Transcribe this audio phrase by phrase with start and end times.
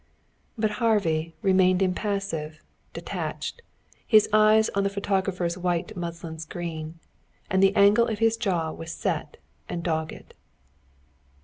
[0.57, 3.61] But Harvey remained impassive, detached,
[4.07, 6.97] his eyes on the photographer's white muslin screen.
[7.51, 9.37] And the angle of his jaw was set
[9.69, 10.33] and dogged.